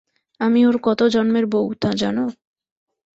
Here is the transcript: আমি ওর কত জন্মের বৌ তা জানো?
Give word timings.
আমি 0.39 0.59
ওর 0.65 0.77
কত 0.83 0.99
জন্মের 1.07 1.45
বৌ 1.45 1.65
তা 1.81 1.89
জানো? 1.97 2.25